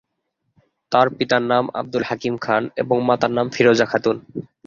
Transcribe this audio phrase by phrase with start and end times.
[0.91, 4.15] তার পিতার নাম আব্দুল হাকিম খান, এবং মাতার নাম ফিরোজা খাতুন।